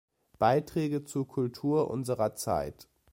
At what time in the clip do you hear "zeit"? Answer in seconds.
2.33-2.87